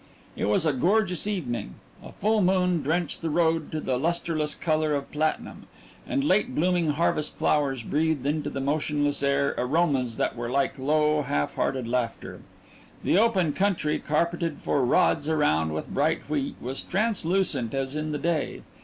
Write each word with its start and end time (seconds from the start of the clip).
It 0.35 0.45
was 0.45 0.65
a 0.65 0.73
gorgeous 0.73 1.27
evening. 1.27 1.75
A 2.03 2.11
full 2.11 2.41
moon 2.41 2.81
drenched 2.81 3.21
the 3.21 3.29
road 3.29 3.71
to 3.71 3.79
the 3.79 3.99
lustreless 3.99 4.55
colour 4.55 4.95
of 4.95 5.11
platinum, 5.11 5.67
and 6.07 6.23
late 6.23 6.55
blooming 6.55 6.89
harvest 6.93 7.37
flowers 7.37 7.83
breathed 7.83 8.25
into 8.25 8.49
the 8.49 8.61
motionless 8.61 9.21
air 9.21 9.53
aromas 9.59 10.17
that 10.17 10.35
were 10.35 10.49
like 10.49 10.79
low, 10.79 11.21
half 11.21 11.53
heard 11.53 11.87
laughter. 11.87 12.41
The 13.03 13.19
open 13.19 13.53
country, 13.53 13.99
carpeted 13.99 14.57
for 14.63 14.83
rods 14.83 15.29
around 15.29 15.71
with 15.71 15.87
bright 15.93 16.27
wheat, 16.27 16.55
was 16.59 16.81
translucent 16.81 17.75
as 17.75 17.93
in 17.95 18.11
the 18.11 18.17
day. 18.17 18.63